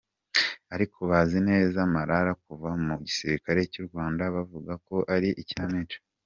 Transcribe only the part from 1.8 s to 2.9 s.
Marara kuva